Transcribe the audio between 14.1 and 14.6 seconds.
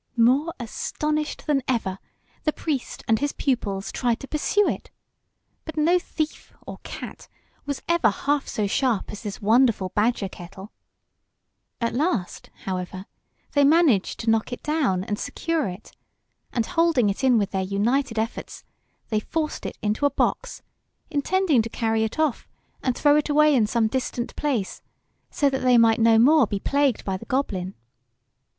to knock